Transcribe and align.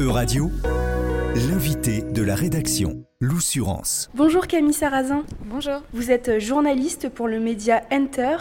E-Radio, 0.00 0.50
l'invité 1.34 2.00
de 2.00 2.22
la 2.22 2.34
rédaction, 2.34 3.04
l'Oussurance. 3.20 4.08
Bonjour 4.14 4.46
Camille 4.46 4.72
Sarrazin. 4.72 5.24
Bonjour. 5.44 5.82
Vous 5.92 6.10
êtes 6.10 6.38
journaliste 6.38 7.10
pour 7.10 7.28
le 7.28 7.38
média 7.38 7.82
Enter, 7.92 8.38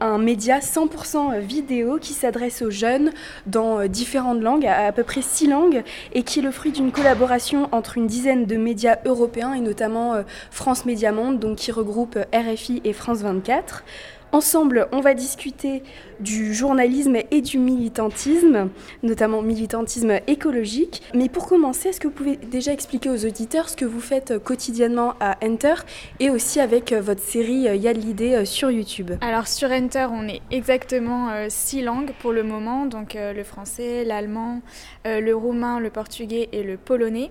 un 0.00 0.18
média 0.18 0.58
100% 0.58 1.38
vidéo 1.38 1.98
qui 2.00 2.12
s'adresse 2.12 2.60
aux 2.60 2.72
jeunes 2.72 3.12
dans 3.46 3.86
différentes 3.86 4.40
langues, 4.40 4.66
à, 4.66 4.86
à 4.86 4.90
peu 4.90 5.04
près 5.04 5.22
six 5.22 5.46
langues, 5.46 5.84
et 6.12 6.24
qui 6.24 6.40
est 6.40 6.42
le 6.42 6.50
fruit 6.50 6.72
d'une 6.72 6.90
collaboration 6.90 7.68
entre 7.70 7.98
une 7.98 8.08
dizaine 8.08 8.44
de 8.44 8.56
médias 8.56 8.96
européens 9.04 9.52
et 9.52 9.60
notamment 9.60 10.14
euh, 10.14 10.22
France 10.50 10.86
Média 10.86 11.12
Monde, 11.12 11.38
donc 11.38 11.58
qui 11.58 11.70
regroupe 11.70 12.18
RFI 12.34 12.80
et 12.82 12.92
France 12.92 13.18
24. 13.18 13.84
Ensemble, 14.32 14.88
on 14.92 15.00
va 15.00 15.14
discuter 15.14 15.82
du 16.20 16.54
journalisme 16.54 17.16
et 17.30 17.40
du 17.40 17.58
militantisme, 17.58 18.70
notamment 19.02 19.42
militantisme 19.42 20.20
écologique. 20.26 21.02
Mais 21.14 21.28
pour 21.28 21.46
commencer, 21.46 21.90
est-ce 21.90 22.00
que 22.00 22.08
vous 22.08 22.14
pouvez 22.14 22.36
déjà 22.36 22.72
expliquer 22.72 23.10
aux 23.10 23.24
auditeurs 23.24 23.68
ce 23.68 23.76
que 23.76 23.84
vous 23.84 24.00
faites 24.00 24.38
quotidiennement 24.42 25.14
à 25.20 25.36
Enter 25.44 25.74
et 26.20 26.30
aussi 26.30 26.60
avec 26.60 26.92
votre 26.92 27.22
série 27.22 27.62
Y'a 27.76 27.94
de 27.94 27.98
l'idée 27.98 28.44
sur 28.44 28.70
YouTube? 28.70 29.12
Alors 29.20 29.48
sur 29.48 29.70
Enter, 29.70 30.06
on 30.10 30.28
est 30.28 30.40
exactement 30.50 31.30
euh, 31.30 31.46
six 31.48 31.82
langues 31.82 32.12
pour 32.20 32.32
le 32.32 32.42
moment, 32.42 32.86
donc 32.86 33.16
euh, 33.16 33.32
le 33.32 33.44
français, 33.44 34.04
l'allemand, 34.04 34.60
euh, 35.06 35.20
le 35.20 35.34
roumain, 35.34 35.80
le 35.80 35.90
portugais 35.90 36.48
et 36.52 36.62
le 36.62 36.76
polonais. 36.76 37.30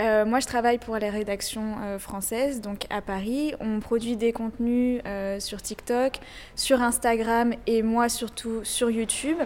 Euh, 0.00 0.24
moi, 0.24 0.38
je 0.38 0.46
travaille 0.46 0.78
pour 0.78 0.96
les 0.96 1.10
rédactions 1.10 1.76
euh, 1.82 1.98
françaises, 1.98 2.60
donc 2.60 2.86
à 2.90 3.02
Paris. 3.02 3.54
On 3.60 3.80
produit 3.80 4.16
des 4.16 4.32
contenus 4.32 5.00
euh, 5.06 5.40
sur 5.40 5.60
TikTok, 5.60 6.20
sur 6.54 6.82
Instagram 6.82 7.52
et 7.66 7.82
moi 7.82 8.08
surtout 8.08 8.60
sur 8.62 8.90
YouTube. 8.90 9.38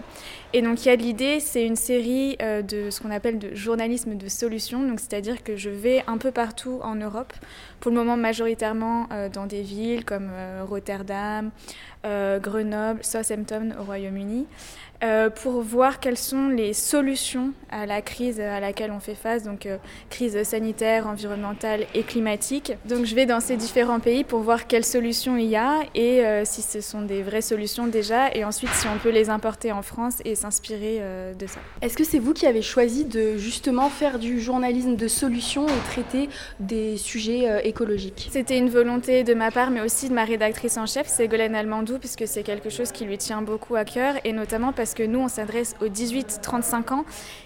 Et 0.53 0.61
donc, 0.61 0.85
il 0.85 0.89
y 0.89 0.91
a 0.91 0.95
l'idée, 0.95 1.39
c'est 1.39 1.65
une 1.65 1.75
série 1.75 2.37
de 2.37 2.91
ce 2.91 3.01
qu'on 3.01 3.09
appelle 3.09 3.39
de 3.39 3.55
journalisme 3.55 4.15
de 4.15 4.27
solution. 4.27 4.83
Donc, 4.83 4.99
c'est-à-dire 4.99 5.43
que 5.43 5.55
je 5.55 5.71
vais 5.71 6.03
un 6.05 6.19
peu 6.19 6.31
partout 6.31 6.79
en 6.83 6.95
Europe, 6.95 7.33
pour 7.79 7.89
le 7.89 7.97
moment 7.97 8.17
majoritairement 8.17 9.07
dans 9.33 9.47
des 9.47 9.63
villes 9.63 10.05
comme 10.05 10.29
Rotterdam, 10.69 11.49
Grenoble, 12.03 13.03
Southampton 13.03 13.71
au 13.79 13.83
Royaume-Uni. 13.83 14.45
Euh, 15.03 15.29
pour 15.29 15.61
voir 15.61 15.99
quelles 15.99 16.17
sont 16.17 16.47
les 16.47 16.71
solutions 16.71 17.51
à 17.69 17.85
la 17.85 18.01
crise 18.01 18.39
à 18.39 18.61
laquelle 18.61 18.89
on 18.89 19.01
fait 19.01 19.15
face, 19.15 19.43
donc 19.43 19.65
euh, 19.65 19.77
crise 20.09 20.41
sanitaire, 20.43 21.07
environnementale 21.07 21.87
et 21.93 22.03
climatique. 22.03 22.71
Donc 22.85 23.03
je 23.03 23.13
vais 23.13 23.25
dans 23.25 23.41
ces 23.41 23.57
différents 23.57 23.99
pays 23.99 24.23
pour 24.23 24.39
voir 24.39 24.65
quelles 24.65 24.85
solutions 24.85 25.35
il 25.35 25.47
y 25.47 25.57
a 25.57 25.81
et 25.93 26.23
euh, 26.23 26.45
si 26.45 26.61
ce 26.61 26.79
sont 26.79 27.01
des 27.01 27.21
vraies 27.21 27.41
solutions 27.41 27.87
déjà, 27.87 28.33
et 28.33 28.45
ensuite 28.45 28.69
si 28.69 28.87
on 28.87 28.97
peut 28.97 29.09
les 29.09 29.29
importer 29.29 29.73
en 29.73 29.81
France 29.81 30.19
et 30.23 30.35
s'inspirer 30.35 31.01
de 31.37 31.47
ça. 31.47 31.59
Est-ce 31.81 31.97
que 31.97 32.05
c'est 32.05 32.19
vous 32.19 32.33
qui 32.33 32.45
avez 32.45 32.61
choisi 32.61 33.03
de 33.03 33.35
justement 33.35 33.89
faire 33.89 34.19
du 34.19 34.39
journalisme 34.39 34.95
de 34.95 35.07
solutions 35.09 35.67
et 35.67 35.91
traiter 35.91 36.29
des 36.61 36.95
sujets 36.95 37.67
écologiques? 37.67 38.29
C'était 38.31 38.57
une 38.57 38.69
volonté 38.69 39.23
de 39.23 39.33
ma 39.33 39.51
part, 39.51 39.69
mais 39.69 39.81
aussi 39.81 40.07
de 40.07 40.13
ma 40.13 40.23
rédactrice 40.23 40.77
en 40.77 40.85
chef, 40.85 41.07
Ségolène 41.07 41.55
Almandou, 41.55 41.97
puisque 41.99 42.27
c'est 42.27 42.43
quelque 42.43 42.69
chose 42.69 42.91
qui 42.91 43.03
lui 43.03 43.17
tient 43.17 43.41
beaucoup 43.41 43.75
à 43.75 43.83
cœur, 43.83 44.15
et 44.23 44.31
notamment 44.31 44.71
parce 44.71 44.92
que 44.93 45.03
nous, 45.03 45.19
on 45.19 45.27
s'adresse 45.27 45.75
aux 45.81 45.87
18-35 45.87 46.93
ans 46.93 47.05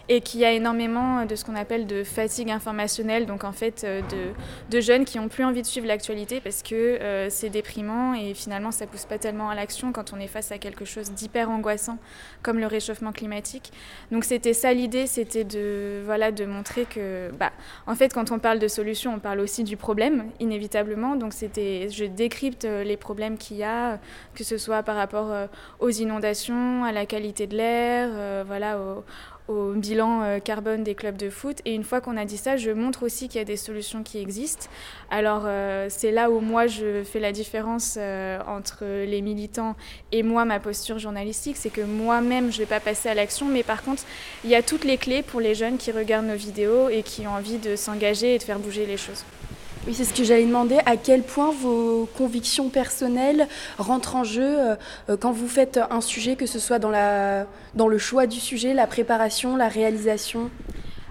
et 0.10 0.22
qu'il 0.22 0.40
y 0.40 0.46
a 0.46 0.52
énormément 0.54 1.26
de 1.26 1.36
ce 1.36 1.44
qu'on 1.44 1.56
appelle 1.56 1.86
de 1.86 2.04
fatigue 2.04 2.50
informationnelle, 2.50 3.26
donc 3.26 3.44
en 3.44 3.52
fait 3.52 3.86
de, 3.86 4.76
de 4.76 4.82
jeunes 4.82 5.04
qui 5.04 5.18
n'ont 5.18 5.28
plus 5.28 5.44
envie 5.44 5.62
de 5.62 5.68
suivre 5.68 5.86
l'actualité 5.86 6.40
parce 6.40 6.64
que 6.64 6.76
euh, 6.76 7.30
c'est 7.30 7.50
déprimant 7.50 8.14
et 8.14 8.34
finalement 8.34 8.72
ça 8.72 8.88
pousse 8.88 9.06
pas 9.06 9.18
tellement 9.18 9.50
à 9.50 9.56
l'action 9.56 9.92
quand 9.92 10.14
on 10.14 10.20
est 10.20 10.28
face 10.28 10.52
à 10.52 10.58
quelque 10.58 10.86
chose 10.86 11.12
d'hyper 11.12 11.50
angoissant 11.50 11.98
comme 12.42 12.60
le 12.60 12.68
réchauffement 12.68 13.12
climatique. 13.12 13.72
Donc 14.12 14.24
c'était 14.24 14.54
ça 14.54 14.74
l'idée, 14.74 15.08
c'était 15.08 15.44
de 15.44 16.02
voilà 16.06 16.32
de 16.32 16.46
montrer 16.46 16.86
que 16.86 17.30
bah 17.38 17.52
en 17.86 17.96
fait 17.96 18.14
quand 18.14 18.32
on 18.32 18.40
parle 18.40 18.60
de 18.60 18.68
solution, 18.68 19.14
on 19.16 19.20
parle 19.20 19.42
aussi 19.42 19.64
du 19.64 19.76
problème 19.76 20.26
inévitablement. 20.40 21.16
Donc 21.16 21.34
c'était 21.34 21.90
je 21.90 22.06
décrypte 22.06 22.64
les 22.64 22.98
problèmes 22.98 23.38
qu'il 23.38 23.58
y 23.58 23.64
a, 23.64 24.00
que 24.36 24.44
ce 24.44 24.58
soit 24.58 24.84
par 24.84 24.96
rapport 24.96 25.32
euh, 25.32 25.48
aux 25.80 25.90
inondations, 25.90 26.86
à 26.86 26.92
la 26.92 27.06
qualité 27.06 27.37
de 27.46 27.56
l'air, 27.56 28.10
euh, 28.12 28.44
voilà 28.48 28.80
au, 29.48 29.74
bilan 29.74 30.24
euh, 30.24 30.40
carbone 30.40 30.84
des 30.84 30.96
clubs 30.96 31.16
de 31.16 31.30
foot. 31.30 31.60
Et 31.66 31.76
une 31.76 31.84
fois 31.84 32.02
qu'on 32.02 32.18
a 32.18 32.26
dit 32.26 32.38
ça, 32.38 32.58
je 32.58 32.72
montre 32.72 33.04
aussi 33.04 33.28
qu'il 33.28 33.38
y 33.38 33.42
a 33.42 33.46
des 33.46 33.58
solutions 33.58 34.02
qui 34.02 34.18
existent. 34.18 34.68
Alors 35.12 35.44
euh, 35.46 35.88
c'est 35.90 36.12
là 36.12 36.32
où 36.32 36.40
moi 36.40 36.68
je 36.68 37.04
fais 37.04 37.20
la 37.20 37.32
différence 37.32 38.00
entre 38.48 38.84
les 38.84 39.22
militants 39.22 39.76
et 40.12 40.24
moi, 40.24 40.46
ma 40.46 40.60
posture 40.60 40.98
journalistique, 40.98 41.58
c'est 41.58 41.70
que 41.70 41.82
moi-même 41.82 42.52
je 42.52 42.58
ne 42.58 42.64
vais 42.64 42.70
pas 42.70 42.80
passer 42.80 43.10
à 43.10 43.14
l'action, 43.14 43.46
mais 43.46 43.64
par 43.64 43.84
contre 43.84 44.04
il 44.44 44.50
y 44.50 44.56
a 44.56 44.64
toutes 44.64 44.84
les 44.84 44.98
clés 44.98 45.22
pour 45.22 45.40
les 45.40 45.54
jeunes 45.54 45.78
qui 45.78 45.92
regardent 45.92 46.28
nos 46.28 46.36
vidéos 46.36 46.90
et 46.90 47.04
qui 47.04 47.28
ont 47.28 47.32
envie 47.32 47.58
de 47.58 47.76
s'engager 47.76 48.36
et 48.36 48.38
de 48.40 48.44
faire 48.44 48.60
bouger 48.60 48.86
les 48.86 48.98
choses. 48.98 49.24
Oui, 49.88 49.94
c'est 49.94 50.04
ce 50.04 50.14
que 50.14 50.26
j'allais 50.26 50.46
demander. 50.46 50.80
À 50.86 50.98
quel 50.98 51.24
point 51.24 51.50
vos 51.50 52.10
convictions 52.18 52.68
personnelles 52.68 53.48
rentrent 53.78 54.18
en 54.18 54.26
jeu 54.26 54.44
euh, 54.44 54.76
quand 55.18 55.32
vous 55.32 55.48
faites 55.48 55.80
un 55.90 56.02
sujet, 56.02 56.36
que 56.36 56.46
ce 56.46 56.60
soit 56.60 56.78
dans, 56.78 56.92
dans 57.74 57.88
le 57.88 57.98
choix 57.98 58.28
du 58.28 58.42
sujet, 58.42 58.74
la 58.74 58.86
préparation, 58.86 59.56
la 59.56 59.70
réalisation? 59.70 60.50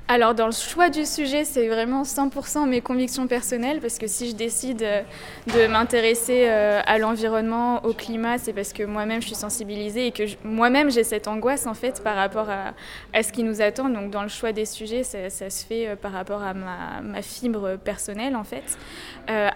Alors 0.08 0.36
dans 0.36 0.46
le 0.46 0.52
choix 0.52 0.88
du 0.88 1.04
sujet, 1.04 1.44
c'est 1.44 1.66
vraiment 1.66 2.04
100% 2.04 2.68
mes 2.68 2.80
convictions 2.80 3.26
personnelles 3.26 3.80
parce 3.80 3.98
que 3.98 4.06
si 4.06 4.30
je 4.30 4.36
décide 4.36 4.82
euh, 4.84 5.02
de 5.48 5.66
m'intéresser 5.66 6.44
euh, 6.46 6.80
à 6.86 6.98
l'environnement, 6.98 7.84
au 7.84 7.92
climat, 7.92 8.38
c'est 8.38 8.52
parce 8.52 8.72
que 8.72 8.84
moi-même 8.84 9.20
je 9.20 9.26
suis 9.26 9.34
sensibilisée 9.34 10.06
et 10.06 10.12
que 10.12 10.22
moi-même 10.44 10.92
j'ai 10.92 11.02
cette 11.02 11.26
angoisse 11.26 11.66
en 11.66 11.74
fait 11.74 12.04
par 12.04 12.14
rapport 12.14 12.48
à, 12.48 12.74
à, 13.12 13.24
ce 13.24 13.32
qui 13.32 13.42
nous 13.42 13.60
attend. 13.60 13.88
Donc 13.88 14.12
dans 14.12 14.22
le 14.22 14.28
choix 14.28 14.52
des 14.52 14.64
sujets, 14.64 15.02
ça, 15.02 15.28
se 15.28 15.66
fait 15.66 15.88
euh, 15.88 15.96
par 15.96 16.12
rapport 16.12 16.42
à 16.42 16.54
ma, 16.54 17.20
fibre 17.22 17.76
personnelle 17.76 18.36
en 18.36 18.44
fait. 18.44 18.78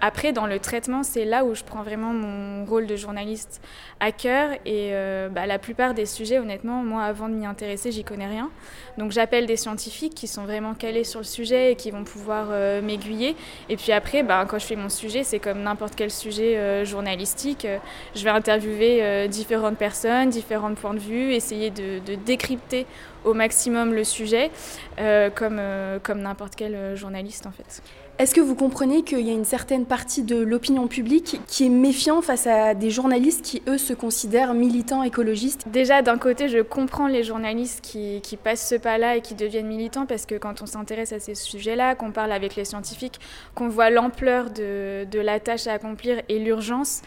Après 0.00 0.32
dans 0.32 0.46
le 0.46 0.58
traitement, 0.58 1.02
c'est 1.02 1.24
là 1.24 1.44
où 1.44 1.54
je 1.54 1.62
prends 1.62 1.82
vraiment 1.82 2.12
mon 2.12 2.64
rôle 2.64 2.86
de 2.86 2.96
journaliste 2.96 3.60
à 4.00 4.10
cœur 4.12 4.50
et 4.64 4.92
bah, 5.30 5.46
la 5.46 5.58
plupart 5.58 5.94
des 5.94 6.06
sujets, 6.06 6.38
honnêtement, 6.38 6.82
moi 6.82 7.04
avant 7.04 7.28
de 7.28 7.34
m'y 7.34 7.46
intéresser, 7.46 7.92
j'y 7.92 8.02
connais 8.02 8.26
rien. 8.26 8.50
Donc 8.98 9.12
j'appelle 9.12 9.46
des 9.46 9.56
scientifiques 9.56 10.14
qui 10.14 10.26
sont 10.26 10.39
vraiment 10.44 10.74
calés 10.74 11.04
sur 11.04 11.20
le 11.20 11.24
sujet 11.24 11.72
et 11.72 11.76
qui 11.76 11.90
vont 11.90 12.04
pouvoir 12.04 12.48
euh, 12.50 12.80
m'aiguiller. 12.82 13.36
Et 13.68 13.76
puis 13.76 13.92
après, 13.92 14.22
bah, 14.22 14.44
quand 14.48 14.58
je 14.58 14.66
fais 14.66 14.76
mon 14.76 14.88
sujet, 14.88 15.24
c'est 15.24 15.38
comme 15.38 15.62
n'importe 15.62 15.94
quel 15.96 16.10
sujet 16.10 16.56
euh, 16.56 16.84
journalistique. 16.84 17.66
je 18.14 18.24
vais 18.24 18.30
interviewer 18.30 19.02
euh, 19.02 19.26
différentes 19.26 19.78
personnes, 19.78 20.30
différents 20.30 20.74
points 20.74 20.94
de 20.94 20.98
vue, 20.98 21.32
essayer 21.32 21.70
de, 21.70 22.00
décrypter 22.24 22.86
au 23.24 23.34
maximum 23.34 23.94
le 23.94 24.04
sujet, 24.04 24.50
euh, 24.98 25.30
comme, 25.30 25.58
euh, 25.58 25.98
comme 26.02 26.20
n'importe 26.20 26.54
quel 26.56 26.74
euh, 26.74 26.96
journaliste 26.96 27.46
en 27.46 27.52
fait. 27.52 27.82
Est-ce 28.20 28.34
que 28.34 28.42
vous 28.42 28.54
comprenez 28.54 29.02
qu'il 29.02 29.26
y 29.26 29.30
a 29.30 29.32
une 29.32 29.46
certaine 29.46 29.86
partie 29.86 30.22
de 30.22 30.36
l'opinion 30.36 30.88
publique 30.88 31.40
qui 31.46 31.64
est 31.64 31.70
méfiant 31.70 32.20
face 32.20 32.46
à 32.46 32.74
des 32.74 32.90
journalistes 32.90 33.40
qui, 33.40 33.62
eux, 33.66 33.78
se 33.78 33.94
considèrent 33.94 34.52
militants 34.52 35.02
écologistes? 35.02 35.68
Déjà, 35.68 36.02
d'un 36.02 36.18
côté, 36.18 36.50
je 36.50 36.58
comprends 36.58 37.06
les 37.06 37.24
journalistes 37.24 37.80
qui, 37.80 38.20
passent 38.36 38.68
ce 38.68 38.74
pas-là 38.74 39.16
et 39.16 39.22
qui 39.22 39.34
deviennent 39.34 39.68
militants 39.68 40.04
parce 40.04 40.26
que 40.26 40.34
quand 40.34 40.60
on 40.60 40.66
s'intéresse 40.66 41.14
à 41.14 41.18
ces 41.18 41.34
sujets-là, 41.34 41.94
qu'on 41.94 42.12
parle 42.12 42.32
avec 42.32 42.56
les 42.56 42.66
scientifiques, 42.66 43.20
qu'on 43.54 43.70
voit 43.70 43.88
l'ampleur 43.88 44.50
de, 44.50 45.06
de 45.10 45.18
la 45.18 45.40
tâche 45.40 45.66
à 45.66 45.72
accomplir 45.72 46.20
et 46.28 46.38
l'urgence, 46.40 47.00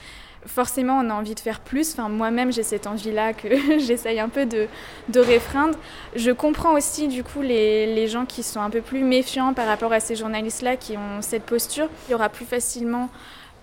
forcément 0.45 0.99
on 0.99 1.09
a 1.09 1.13
envie 1.13 1.35
de 1.35 1.39
faire 1.39 1.59
plus. 1.59 1.93
Enfin, 1.93 2.09
moi-même 2.09 2.51
j'ai 2.51 2.63
cette 2.63 2.87
envie-là 2.87 3.33
que 3.33 3.47
j'essaye 3.79 4.19
un 4.19 4.29
peu 4.29 4.45
de, 4.45 4.67
de 5.09 5.19
réfreindre. 5.19 5.77
Je 6.15 6.31
comprends 6.31 6.73
aussi 6.73 7.07
du 7.07 7.23
coup 7.23 7.41
les, 7.41 7.93
les, 7.93 8.07
gens 8.07 8.25
qui 8.25 8.43
sont 8.43 8.61
un 8.61 8.69
peu 8.69 8.81
plus 8.81 9.03
méfiants 9.03 9.53
par 9.53 9.67
rapport 9.67 9.93
à 9.93 9.99
ces 9.99 10.15
journalistes-là 10.15 10.77
qui 10.77 10.97
ont 10.97 11.21
cette 11.21 11.43
posture. 11.43 11.87
Il 12.07 12.11
y 12.11 12.15
aura 12.15 12.29
plus 12.29 12.45
facilement 12.45 13.09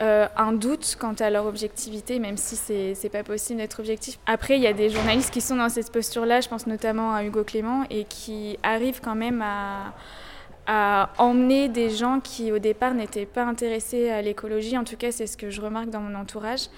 euh, 0.02 0.26
un 0.34 0.52
doute 0.52 0.96
quant 0.98 1.12
à 1.12 1.28
leur 1.28 1.44
objectivité, 1.44 2.18
même 2.20 2.38
si 2.38 2.56
c'est 2.56 3.08
pas 3.10 3.22
possible 3.22 3.58
d'être 3.58 3.80
objectif. 3.80 4.18
Après, 4.24 4.56
il 4.56 4.62
y 4.62 4.66
a 4.66 4.72
des 4.72 4.88
journalistes 4.88 5.30
qui 5.30 5.42
sont 5.42 5.56
dans 5.56 5.68
cette 5.68 5.92
posture-là, 5.92 6.40
je 6.40 6.48
pense 6.48 6.66
notamment 6.66 7.14
à 7.14 7.22
Hugo 7.22 7.44
Clément, 7.44 7.84
et 7.90 8.04
qui 8.04 8.58
arrivent 8.62 9.02
quand 9.02 9.14
même 9.14 9.42
à 9.42 9.92
à 10.66 11.10
emmener 11.18 11.68
des 11.68 11.90
gens 11.90 12.20
qui 12.20 12.52
au 12.52 12.58
départ 12.58 12.94
n'étaient 12.94 13.26
pas 13.26 13.44
intéressés 13.44 14.10
à 14.10 14.22
l'écologie. 14.22 14.76
En 14.76 14.84
tout 14.84 14.96
cas, 14.96 15.10
c'est 15.10 15.26
ce 15.26 15.36
que 15.36 15.50
je 15.50 15.60
remarque 15.60 15.90
dans 15.90 16.00
mon 16.00 16.14
entourage. 16.14 16.68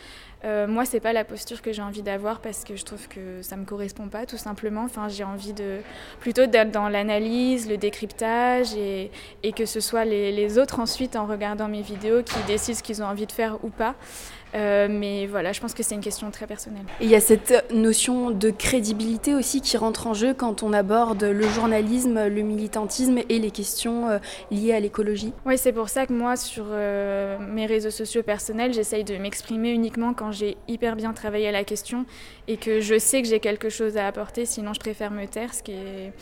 Euh, 0.45 0.67
moi, 0.67 0.85
c'est 0.85 0.99
pas 0.99 1.13
la 1.13 1.25
posture 1.25 1.63
que 1.63 1.73
j'ai 1.73 1.83
envie 1.83 2.03
d'avoir 2.03 2.41
parce 2.41 2.65
que 2.65 2.75
je 2.75 2.85
trouve 2.85 3.07
que 3.07 3.43
ça 3.43 3.57
me 3.57 3.65
correspond 3.65 4.09
pas, 4.09 4.27
tout 4.27 4.37
simplement. 4.37 4.83
Enfin, 4.83 5.09
j'ai 5.09 5.23
envie 5.23 5.53
de 5.53 5.79
plutôt 6.19 6.47
d'être 6.47 6.73
dans 6.73 6.89
l'analyse, 6.89 7.69
le 7.69 7.77
décryptage 7.77 8.75
et, 8.75 9.13
et, 9.45 9.53
que 9.53 9.67
ce 9.67 9.79
soit 9.79 10.05
les, 10.05 10.33
les, 10.33 10.59
autres 10.59 10.81
ensuite 10.81 11.15
en 11.15 11.27
regardant 11.27 11.69
mes 11.69 11.83
vidéos 11.83 12.23
qui 12.25 12.43
décident 12.49 12.77
ce 12.77 12.83
qu'ils 12.83 13.03
ont 13.03 13.07
envie 13.07 13.27
de 13.27 13.33
faire 13.33 13.65
ou 13.65 13.69
pas. 13.69 13.95
Euh, 14.55 14.89
mais 14.91 15.27
voilà, 15.27 15.53
je 15.53 15.61
pense 15.61 15.75
que 15.75 15.83
c'est 15.83 15.95
une 15.95 16.01
question 16.01 16.31
très 16.31 16.47
personnelle. 16.47 16.85
Et 17.01 17.05
il 17.05 17.11
y 17.11 17.15
a 17.15 17.21
cette 17.21 17.73
notion 17.73 18.31
de 18.31 18.51
crédibilité 18.51 19.35
aussi 19.35 19.61
qui 19.61 19.77
rentre 19.77 20.07
en 20.07 20.15
jeu 20.15 20.35
quand 20.35 20.63
on 20.63 20.73
aborde 20.73 21.25
le 21.25 21.49
journalisme, 21.49 22.27
le 22.29 22.43
militantisme 22.43 23.21
et 23.29 23.39
les 23.39 23.51
questions 23.51 24.09
euh, 24.09 24.19
liées 24.51 24.73
à 24.73 24.81
l'écologie. 24.81 25.33
Oui, 25.47 25.57
c'est 25.57 25.73
pour 25.73 25.89
ça 25.89 26.07
que 26.07 26.13
moi, 26.13 26.37
sur 26.37 26.67
euh, 26.71 27.39
mes 27.39 27.67
réseaux 27.67 27.91
sociaux 27.91 28.23
personnels, 28.23 28.75
j'essaye 28.75 29.05
de 29.05 29.17
m'exprimer 29.17 29.71
uniquement 29.71 30.15
quand 30.15 30.33
j'ai 30.33 30.57
hyper 30.69 30.97
bien 30.97 31.13
travaillé 31.13 31.49
à 31.49 31.53
la 31.53 31.65
question 31.65 32.05
et 32.49 32.57
que 32.57 32.81
je 32.81 32.99
sais 32.99 33.23
que 33.23 33.29
j'ai 33.29 33.41
quelque 33.41 33.69
chose 33.69 33.97
à 33.97 34.07
apporter, 34.07 34.45
sinon 34.45 34.75
je 34.75 34.81
préfère 34.81 35.11
me 35.11 35.27
taire, 35.27 35.55
ce 35.55 35.63
qui 35.63 35.73
est 35.73 36.13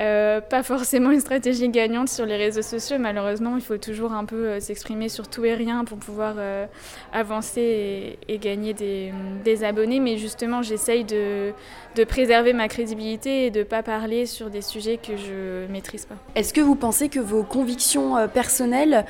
Euh, 0.00 0.40
pas 0.40 0.64
forcément 0.64 1.12
une 1.12 1.20
stratégie 1.20 1.68
gagnante 1.68 2.08
sur 2.08 2.26
les 2.26 2.36
réseaux 2.36 2.62
sociaux. 2.62 2.96
Malheureusement, 2.98 3.56
il 3.56 3.62
faut 3.62 3.76
toujours 3.76 4.12
un 4.12 4.24
peu 4.24 4.48
euh, 4.48 4.60
s'exprimer 4.60 5.08
sur 5.08 5.28
tout 5.28 5.44
et 5.44 5.54
rien 5.54 5.84
pour 5.84 5.98
pouvoir 5.98 6.34
euh, 6.36 6.66
avancer 7.12 8.18
et, 8.28 8.38
gagner 8.38 8.74
des, 8.74 9.64
abonnés. 9.64 10.00
Mais 10.00 10.16
justement, 10.16 10.62
j'essaye 10.62 11.04
de, 11.04 11.52
préserver 12.08 12.52
ma 12.52 12.66
crédibilité 12.66 13.46
et 13.46 13.50
de 13.50 13.60
ne 13.60 13.64
pas 13.64 13.84
parler 13.84 14.26
sur 14.26 14.50
des 14.50 14.62
sujets 14.62 14.96
que 14.96 15.16
je 15.16 15.70
maîtrise 15.70 16.06
pas. 16.06 16.16
Est-ce 16.34 16.52
que 16.52 16.60
vous 16.60 16.74
pensez 16.74 17.08
que 17.08 17.20
vos 17.20 17.44
convictions 17.44 18.28
personnelles 18.28 19.04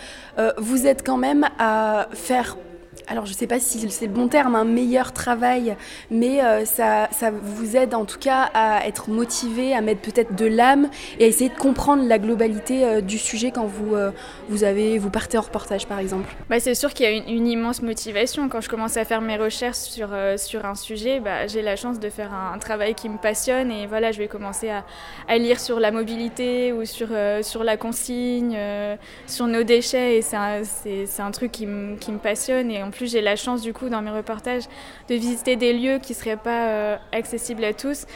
vous 0.59 0.87
aident 0.87 1.03
quand 1.05 1.17
même 1.17 1.49
à 1.59 2.09
faire 2.13 2.57
alors 3.07 3.27
je 3.27 3.33
ne 3.33 3.37
sais 3.37 3.47
pas 3.47 3.61
si 3.61 3.89
c'est 3.91 4.07
le 4.07 4.13
bon 4.13 4.29
terme, 4.29 4.55
un 4.55 4.65
meilleur 4.65 5.13
travail, 5.13 5.77
mais 6.11 6.43
euh, 6.43 6.65
ça, 6.65 7.09
ça, 7.13 7.31
vous 7.31 7.77
aide 7.77 7.95
en 7.95 8.05
tout 8.05 8.19
cas 8.19 8.51
à 8.55 8.87
être 8.87 9.11
motivé, 9.11 9.75
à 9.75 9.81
mettre 9.81 10.01
peut-être 10.01 10.35
de 10.35 10.47
l'âme 10.47 10.89
et 11.19 11.25
à 11.25 11.27
essayer 11.27 11.51
de 11.51 11.57
comprendre 11.57 12.07
la 12.07 12.19
globalité 12.19 12.85
euh, 12.85 13.01
du 13.01 13.19
sujet 13.19 13.51
quand 13.51 13.67
vous, 13.67 13.95
euh, 13.95 14.11
vous, 14.49 14.65
avez, 14.65 14.99
vous 14.99 15.11
partez 15.11 15.39
en 15.39 15.43
reportage 15.43 15.87
par 15.87 15.99
exemple. 15.99 16.35
Bah, 16.49 16.61
c'est 16.61 16.75
sûr 16.75 16.93
qu'il 16.95 17.07
y 17.07 17.09
a 17.09 17.13
une, 17.13 17.47
immense 17.47 17.83
motivation. 17.83 18.49
Quand 18.49 18.61
je 18.61 18.69
commence 18.69 18.97
à 18.97 19.05
faire 19.05 19.21
mes 19.21 19.37
recherches 19.37 19.77
sur, 19.77 20.09
sur 20.37 20.65
un 20.65 20.75
sujet, 20.75 21.21
bah, 21.21 21.47
j'ai 21.47 21.61
la 21.61 21.77
chance 21.77 22.01
de 22.01 22.09
faire 22.09 22.33
un, 22.33 22.59
travail 22.59 22.95
qui 22.95 23.11
me 23.11 23.19
passionne 23.19 23.71
et 23.71 23.87
voilà, 23.87 24.11
je 24.11 24.19
vais 24.19 24.29
commencer 24.29 24.71
à, 24.71 24.85
à 25.29 25.37
lire 25.37 25.61
sur 25.61 25.79
la 25.79 25.91
mobilité 25.91 26.73
ou 26.73 26.87
sur, 26.87 27.09
sur 27.43 27.65
la 27.65 27.77
consigne, 27.77 28.57
sur 29.27 29.47
nos 29.47 29.63
déchets 29.63 30.17
et 30.17 30.23
c'est 30.23 30.37
un, 30.37 30.63
un, 31.19 31.31
truc 31.31 31.53
qui, 31.53 31.67
me 31.67 32.19
passionne 32.19 32.71
et 32.71 32.83
en 32.83 32.91
plus, 32.95 33.11
j'ai 33.11 33.21
la 33.21 33.37
chance, 33.37 33.63
du 33.63 33.73
coup, 33.73 33.89
dans 33.89 34.03
mes 34.03 34.11
reportages, 34.11 34.65
de 35.09 35.15
visiter 35.15 35.57
des 35.57 35.73
lieux 35.73 35.99
qui 35.99 36.13
ne 36.13 36.17
seraient 36.17 36.37
pas 36.37 36.69
euh, 36.69 36.97
accessibles 37.13 37.65
à 37.65 37.75
tous. 37.75 38.07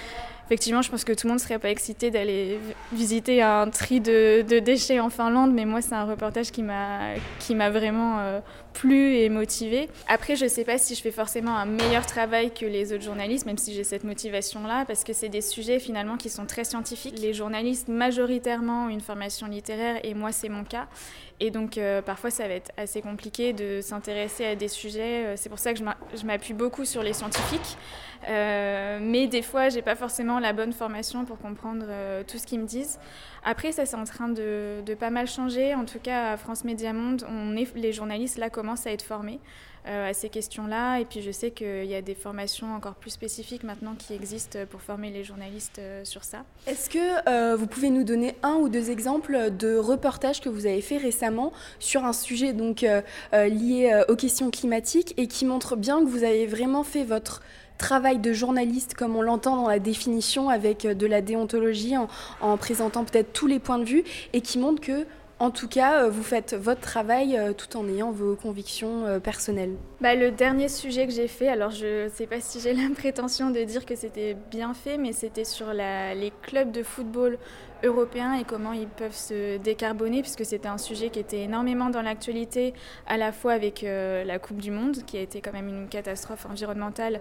Effectivement, 0.49 0.81
je 0.81 0.91
pense 0.91 1.05
que 1.05 1.13
tout 1.13 1.27
le 1.27 1.33
monde 1.33 1.41
ne 1.41 1.45
serait 1.45 1.59
pas 1.59 1.69
excité 1.69 2.11
d'aller 2.11 2.59
visiter 2.91 3.43
un 3.43 3.69
tri 3.69 4.01
de, 4.01 4.41
déchets 4.61 4.99
en 4.99 5.11
Finlande, 5.11 5.53
mais 5.53 5.67
moi, 5.67 5.83
c'est 5.83 5.93
un 5.93 6.07
reportage 6.07 6.53
qui 6.53 6.63
m'a 6.63 7.71
vraiment 7.71 8.21
euh, 8.21 8.41
plu 8.73 9.17
et 9.17 9.29
motivé. 9.29 9.91
Après, 10.09 10.37
je 10.37 10.45
ne 10.45 10.49
sais 10.49 10.65
pas 10.65 10.79
si 10.79 10.95
je 10.95 11.03
fais 11.03 11.11
forcément 11.11 11.55
un 11.55 11.67
meilleur 11.67 12.07
travail 12.07 12.51
que 12.51 12.65
les 12.65 12.95
autres 12.95 13.03
journalistes, 13.03 13.45
même 13.45 13.59
si 13.59 13.75
j'ai 13.75 13.85
cette 13.85 14.05
motivation-là, 14.05 14.87
parce 14.87 15.05
que 15.05 15.13
c'est 15.13 15.29
des 15.29 15.43
sujets 15.43 15.81
finalement 15.81 16.17
qui 16.17 16.31
sont 16.31 16.47
très 16.47 16.65
scientifiques. 16.65 17.19
Les 17.19 17.35
journalistes, 17.35 17.89
majoritairement, 17.89 18.87
ont 18.87 18.89
une 18.89 19.03
formation 19.03 19.49
littéraire, 19.49 20.01
et 20.03 20.15
moi, 20.15 20.33
c'est 20.33 20.49
mon 20.49 20.65
cas. 20.65 20.87
Et 21.41 21.51
donc 21.51 21.79
euh, 21.79 22.03
parfois 22.03 22.31
ça 22.31 22.49
va 22.49 22.55
être 22.55 22.73
assez 22.77 23.01
compliqué 23.01 23.53
de 23.53 23.81
s'intéresser 23.81 24.45
à 24.45 24.57
des 24.57 24.69
sujets. 24.69 25.27
Euh, 25.27 25.35
c'est 25.37 25.49
pour 25.49 25.61
ça 25.61 25.73
que 25.73 25.79
je 25.79 26.27
m'appuie 26.27 26.55
beaucoup 26.55 26.85
sur 26.85 27.03
les 27.03 27.13
scientifiques. 27.13 27.77
Euh, 28.29 28.99
mais 29.01 29.29
des 29.29 29.43
fois 29.43 29.69
j'ai 29.69 29.83
pas 29.83 29.95
forcément 29.95 30.41
la 30.41 30.53
bonne 30.53 30.73
formation 30.73 31.25
pour 31.25 31.39
comprendre 31.39 31.87
tout 32.27 32.39
ce 32.39 32.47
qu'ils 32.47 32.61
me 32.61 32.67
disent. 32.67 32.99
Après 33.45 33.71
ça 33.71 33.87
c'est 33.87 33.97
en 33.97 34.05
train 34.05 34.29
de, 34.29 34.83
pas 34.99 35.11
mal 35.11 35.29
changer. 35.29 35.75
En 35.75 35.85
tout 35.85 36.01
cas 36.01 36.33
à 36.33 36.37
France 36.37 36.65
Média 36.65 36.93
Monde, 36.93 37.25
les 37.77 37.93
journalistes 37.93 38.39
là 38.39 38.51
commencent 38.51 38.87
à 38.87 38.91
être 38.91 39.03
formés. 39.03 39.39
Euh, 39.87 40.11
à 40.11 40.13
ces 40.13 40.29
questions-là. 40.29 40.99
Et 40.99 41.05
puis 41.05 41.23
je 41.23 41.31
sais 41.31 41.51
qu'il 41.51 41.87
y 41.87 41.95
a 41.95 42.03
des 42.03 42.15
formations 42.15 42.75
encore 42.75 42.95
plus 42.95 43.11
spécifiques 43.11 43.63
maintenant 43.63 43.95
qui 43.97 44.13
existent 44.13 44.59
pour 44.69 44.83
former 44.83 45.11
les 45.11 45.25
journalistes 45.25 45.79
euh, 45.79 46.05
sur 46.05 46.25
ça. 46.25 46.45
Est-ce 46.67 46.91
que 46.91 47.29
euh, 47.29 47.57
vous 47.57 47.67
pouvez 47.67 47.89
nous 47.89 48.05
donner 48.05 48.35
un 48.43 48.55
ou 48.55 48.69
deux 48.69 48.91
exemples 48.91 49.51
de 49.57 49.77
reportages 49.77 50.41
que 50.41 50.49
vous 50.49 50.67
avez 50.67 50.83
fait 50.83 50.99
récemment 50.99 51.53
sur 51.79 52.05
un 52.05 52.13
sujet 52.13 52.53
donc 52.53 52.85
lié 53.33 54.03
aux 54.09 54.17
questions 54.17 54.51
climatiques 54.51 55.15
et 55.17 55.27
qui 55.27 55.45
montrent 55.45 55.77
bien 55.77 56.01
que 56.01 56.09
vous 56.09 56.25
avez 56.25 56.47
vraiment 56.47 56.83
fait 56.83 57.05
votre 57.05 57.41
travail 57.79 58.19
de 58.19 58.33
journaliste 58.33 58.95
comme 58.95 59.17
on 59.17 59.23
l'entend 59.23 59.57
dans 59.57 59.69
la 59.69 59.79
définition 59.79 60.49
avec 60.49 60.87
de 60.87 61.07
la 61.07 61.23
déontologie 61.23 61.97
en, 61.97 62.09
en 62.41 62.57
présentant 62.57 63.05
peut-être 63.05 63.33
tous 63.33 63.47
les 63.47 63.59
points 63.59 63.79
de 63.79 63.85
vue 63.85 64.05
et 64.33 64.41
qui 64.41 64.59
montrent 64.59 64.81
que 64.81 65.07
en 65.41 65.51
tout 65.51 65.69
cas, 65.69 66.03
euh, 66.03 66.11
vous 66.11 66.25
faites 66.25 66.55
votre 66.55 66.81
travail 66.81 67.37
euh, 67.37 67.53
tout 67.53 67.77
en 67.77 67.89
ayant 67.89 68.11
vos 68.11 68.35
convictions 68.35 69.07
euh, 69.07 69.21
personnelles. 69.21 69.77
Bah, 70.01 70.17
le 70.17 70.33
dernier 70.33 70.69
sujet 70.69 71.07
que 71.07 71.13
j'ai 71.13 71.29
fait, 71.29 71.49
alors 71.49 71.71
je 71.71 72.05
ne 72.05 72.09
sais 72.09 72.27
pas 72.27 72.41
si 72.41 72.59
j'ai 72.61 72.73
la 72.75 72.93
prétention 72.93 73.51
de 73.51 73.63
dire 73.63 73.87
que 73.87 73.95
c'était 73.95 74.37
bien 74.51 74.75
fait, 74.75 74.99
mais 74.99 75.13
c'était 75.13 75.45
sur 75.45 75.73
les 75.73 76.33
clubs 76.43 76.73
de 76.73 76.83
football 76.83 77.39
européens 77.85 78.35
et 78.35 78.43
comment 78.43 78.73
ils 78.73 78.89
peuvent 78.89 79.15
se 79.15 79.59
décarboner, 79.59 80.23
puisque 80.23 80.45
c'était 80.45 80.69
un 80.69 80.79
sujet 80.79 81.11
qui 81.11 81.21
était 81.21 81.43
énormément 81.43 81.91
dans 81.91 82.03
l'actualité, 82.03 82.75
à 83.07 83.17
la 83.17 83.31
fois 83.31 83.53
avec 83.53 83.83
la 83.83 84.39
Coupe 84.41 84.61
du 84.61 84.73
Monde, 84.73 85.05
qui 85.07 85.17
a 85.17 85.21
été 85.21 85.41
quand 85.41 85.53
même 85.53 85.69
une 85.69 85.89
catastrophe 85.89 86.47
environnementale, 86.47 87.21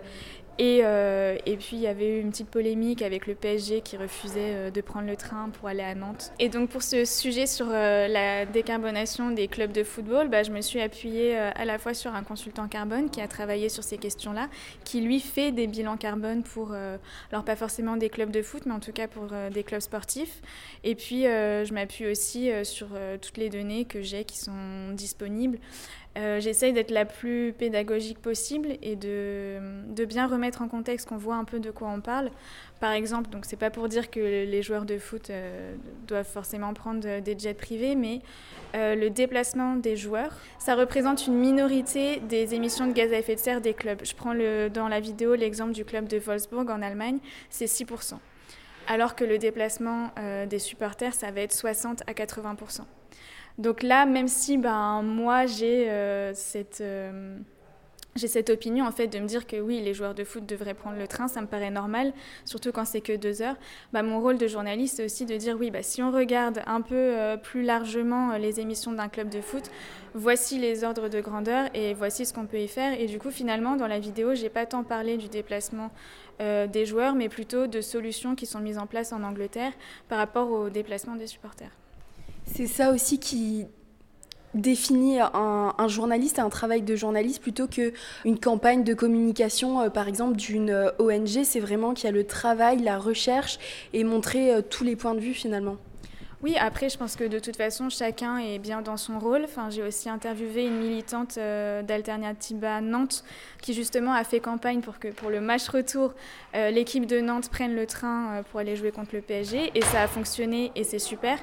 et, 0.59 0.81
euh, 0.83 1.37
et, 1.45 1.55
puis 1.55 1.75
il 1.77 1.81
y 1.81 1.87
avait 1.87 2.17
eu 2.17 2.21
une 2.21 2.31
petite 2.31 2.49
polémique 2.49 3.03
avec 3.03 3.27
le 3.27 3.35
PSG 3.35 3.81
qui 3.81 3.95
refusait 3.95 4.39
euh, 4.39 4.71
de 4.71 4.81
prendre 4.81 5.05
le 5.05 5.15
train 5.15 5.49
pour 5.49 5.69
aller 5.69 5.83
à 5.83 5.93
Nantes. 5.93 6.31
Et 6.39 6.49
donc 6.49 6.69
pour 6.69 6.81
ce 6.81 7.05
sujet 7.05 7.45
sur 7.45 7.67
euh, 7.69 8.07
la 8.07 8.45
décarbonation 8.45 9.29
des 9.29 9.47
clubs 9.47 9.71
de 9.71 9.83
football, 9.83 10.29
bah, 10.29 10.41
je 10.41 10.51
me 10.51 10.61
suis 10.61 10.81
appuyée 10.81 11.37
à 11.37 11.65
la 11.65 11.77
fois 11.77 11.93
sur 11.93 12.15
un 12.15 12.23
consultant 12.23 12.67
carbone 12.67 13.09
qui 13.11 13.21
a 13.21 13.27
travaillé 13.27 13.69
sur 13.69 13.83
ces 13.83 13.97
questions-là, 13.97 14.49
qui 14.83 15.01
lui 15.01 15.19
fait 15.19 15.51
des 15.51 15.67
bilans 15.67 15.97
carbone 15.97 16.41
pour, 16.41 16.73
alors 17.31 17.43
pas 17.43 17.55
forcément 17.55 17.97
des 17.97 18.09
clubs 18.09 18.31
de 18.31 18.41
foot, 18.41 18.63
mais 18.65 18.73
en 18.73 18.79
tout 18.79 18.91
cas 18.91 19.07
pour 19.07 19.27
des 19.51 19.63
clubs 19.63 19.81
sportifs. 19.81 20.41
Et 20.83 20.95
puis 20.95 21.23
je 21.23 21.73
m'appuie 21.73 22.07
aussi 22.07 22.49
sur 22.63 22.87
toutes 23.21 23.37
les 23.37 23.49
données 23.49 23.85
que 23.85 24.01
j'ai 24.01 24.23
qui 24.23 24.37
sont 24.37 24.91
disponibles. 24.93 25.59
Euh, 26.17 26.39
j'essaye 26.39 26.73
d'être 26.73 26.89
la 26.89 27.05
plus 27.05 27.53
pédagogique 27.53 28.19
possible 28.19 28.77
et 28.81 28.95
de, 28.95 29.59
bien 30.05 30.25
remettre 30.25 30.61
en 30.61 30.67
contexte 30.67 31.07
qu'on 31.07 31.17
voit 31.17 31.35
un 31.35 31.43
peu 31.43 31.59
de 31.59 31.69
quoi 31.69 31.89
on 31.89 32.01
parle. 32.01 32.31
Par 32.79 32.91
exemple, 32.91 33.29
donc 33.29 33.45
c'est 33.45 33.57
pas 33.57 33.69
pour 33.69 33.87
dire 33.87 34.09
que 34.09 34.19
les 34.19 34.61
joueurs 34.63 34.85
de 34.85 34.97
foot 34.97 35.29
euh, 35.29 35.75
doivent 36.07 36.27
forcément 36.27 36.73
prendre 36.73 37.19
des 37.19 37.37
jets 37.37 37.53
privés, 37.53 37.95
mais 37.95 38.21
euh, 38.75 38.95
le 38.95 39.09
déplacement 39.09 39.75
des 39.75 39.95
joueurs, 39.95 40.33
ça 40.57 40.75
représente 40.75 41.27
une 41.27 41.35
minorité 41.35 42.19
des 42.21 42.55
émissions 42.55 42.87
de 42.87 42.93
gaz 42.93 43.11
à 43.13 43.19
effet 43.19 43.35
de 43.35 43.39
serre 43.39 43.61
des 43.61 43.73
clubs. 43.73 44.01
Je 44.03 44.15
prends 44.15 44.33
dans 44.33 44.87
la 44.87 44.99
vidéo 44.99 45.35
l'exemple 45.35 45.73
du 45.73 45.85
club 45.85 46.07
de 46.07 46.17
Wolfsburg 46.17 46.69
en 46.69 46.81
Allemagne, 46.81 47.19
c'est 47.49 47.65
6%. 47.65 48.15
Alors 48.87 49.15
que 49.15 49.25
le 49.25 49.37
déplacement 49.37 50.11
des 50.49 50.59
supporters, 50.59 51.13
ça 51.13 51.29
va 51.31 51.41
être 51.41 51.51
60 51.51 52.03
à 52.07 52.13
80%. 52.13 52.83
Donc 53.57 53.81
là, 53.81 54.05
même 54.05 54.27
si 54.27 54.57
ben, 54.57 55.01
moi 55.01 55.47
j'ai 55.47 55.89
euh, 55.89 56.31
cette, 56.35 56.79
euh, 56.81 57.39
cette 58.15 58.51
opinion 58.51 58.85
en 58.85 58.91
fait 58.91 59.07
de 59.07 59.17
me 59.17 59.25
dire 59.25 59.47
que 59.47 59.59
oui, 59.59 59.81
les 59.81 59.95
joueurs 59.95 60.13
de 60.13 60.23
foot 60.23 60.45
devraient 60.45 60.75
prendre 60.75 60.99
le 60.99 61.07
train, 61.07 61.27
ça 61.27 61.41
me 61.41 61.47
paraît 61.47 61.71
normal, 61.71 62.13
surtout 62.45 62.71
quand 62.71 62.85
c'est 62.85 63.01
que 63.01 63.17
deux 63.17 63.41
heures. 63.41 63.55
Bah, 63.93 64.03
mon 64.03 64.21
rôle 64.21 64.37
de 64.37 64.45
journaliste, 64.45 64.97
c'est 64.97 65.05
aussi 65.05 65.25
de 65.25 65.35
dire 65.37 65.57
oui, 65.59 65.71
bah, 65.71 65.81
si 65.81 66.03
on 66.03 66.11
regarde 66.11 66.61
un 66.67 66.81
peu 66.81 66.93
euh, 66.95 67.35
plus 67.35 67.63
largement 67.63 68.37
les 68.37 68.59
émissions 68.59 68.91
d'un 68.91 69.09
club 69.09 69.29
de 69.29 69.41
foot, 69.41 69.71
voici 70.13 70.59
les 70.59 70.83
ordres 70.83 71.09
de 71.09 71.19
grandeur 71.19 71.67
et 71.73 71.95
voici 71.95 72.27
ce 72.27 72.35
qu'on 72.35 72.45
peut 72.45 72.59
y 72.59 72.67
faire. 72.67 72.99
Et 72.99 73.07
du 73.07 73.17
coup, 73.17 73.31
finalement, 73.31 73.75
dans 73.75 73.87
la 73.87 73.97
vidéo, 73.97 74.35
j'ai 74.35 74.49
pas 74.49 74.67
tant 74.67 74.83
parlé 74.83 75.17
du 75.17 75.29
déplacement 75.29 75.89
des 76.39 76.85
joueurs, 76.85 77.15
mais 77.15 77.29
plutôt 77.29 77.65
de 77.65 77.81
solutions 77.81 78.35
qui 78.35 78.45
sont 78.45 78.59
mises 78.59 78.77
en 78.77 78.85
place 78.85 79.11
en 79.11 79.23
Angleterre 79.23 79.73
par 80.07 80.19
rapport 80.19 80.51
au 80.51 80.69
déplacement 80.69 81.15
des 81.15 81.25
supporters. 81.25 81.71
C'est 82.53 82.67
ça 82.67 82.91
aussi 82.91 83.19
qui 83.19 83.65
définit 84.53 85.19
un, 85.19 85.87
journaliste 85.87 86.39
et 86.39 86.41
un 86.41 86.49
travail 86.49 86.81
de 86.81 86.95
journaliste 86.95 87.41
plutôt 87.41 87.67
qu'une 87.67 88.39
campagne 88.41 88.83
de 88.83 88.93
communication, 88.93 89.81
euh, 89.81 89.89
par 89.89 90.07
exemple, 90.07 90.35
d'une 90.35 90.69
euh, 90.69 90.89
ONG. 90.99 91.43
C'est 91.43 91.59
vraiment 91.59 91.93
qu'il 91.93 92.05
y 92.05 92.09
a 92.09 92.11
le 92.11 92.25
travail, 92.25 92.81
la 92.81 92.97
recherche 92.97 93.59
et 93.93 94.03
montrer 94.03 94.53
euh, 94.53 94.61
tous 94.61 94.83
les 94.83 94.95
points 94.95 95.13
de 95.13 95.19
vue 95.19 95.33
finalement. 95.33 95.77
Oui, 96.43 96.55
après, 96.59 96.87
je 96.87 96.99
pense 96.99 97.15
que 97.15 97.23
de 97.23 97.39
toute 97.39 97.57
façon, 97.57 97.89
chacun 97.89 98.37
est 98.37 98.59
bien 98.59 98.83
dans 98.83 98.97
son 98.97 99.17
rôle. 99.17 99.43
Enfin, 99.45 99.71
j'ai 99.71 99.81
aussi 99.81 100.07
interviewé 100.07 100.67
une 100.67 100.77
militante 100.77 101.39
euh, 101.39 101.81
d'Alternativa 101.81 102.79
Nantes 102.79 103.23
qui 103.59 103.73
justement 103.73 104.13
a 104.13 104.23
fait 104.23 104.39
campagne 104.39 104.81
pour 104.81 104.99
que 104.99 105.07
pour 105.07 105.31
le 105.31 105.41
match 105.41 105.67
retour, 105.67 106.13
euh, 106.55 106.69
l'équipe 106.69 107.07
de 107.07 107.21
Nantes 107.21 107.49
prenne 107.49 107.75
le 107.75 107.87
train 107.87 108.35
euh, 108.35 108.43
pour 108.43 108.59
aller 108.59 108.75
jouer 108.75 108.91
contre 108.91 109.15
le 109.15 109.21
PSG 109.21 109.71
et 109.73 109.81
ça 109.81 110.03
a 110.03 110.07
fonctionné 110.07 110.71
et 110.75 110.83
c'est 110.83 110.99
super. 110.99 111.39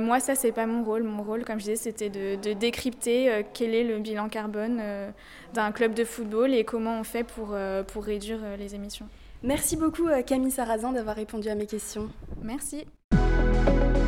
moi, 0.00 0.18
ça, 0.18 0.34
c'est 0.34 0.50
pas 0.50 0.66
mon 0.66 0.82
rôle. 0.82 1.04
Mon 1.04 1.22
rôle, 1.22 1.44
comme 1.44 1.60
je 1.60 1.66
disais, 1.66 1.76
c'était 1.76 2.10
de, 2.10 2.34
de, 2.42 2.54
décrypter 2.54 3.44
quel 3.54 3.72
est 3.72 3.84
le 3.84 3.98
bilan 3.98 4.28
carbone 4.28 4.82
d'un 5.54 5.70
club 5.70 5.94
de 5.94 6.04
football 6.04 6.54
et 6.54 6.64
comment 6.64 6.98
on 6.98 7.04
fait 7.04 7.22
pour, 7.22 7.54
pour 7.86 8.04
réduire 8.04 8.40
les 8.58 8.74
émissions. 8.74 9.06
Merci 9.42 9.76
beaucoup 9.76 10.08
Camille 10.26 10.50
Sarrazin 10.50 10.92
d'avoir 10.92 11.14
répondu 11.14 11.48
à 11.48 11.54
mes 11.54 11.66
questions. 11.66 12.08
Merci. 12.42 12.86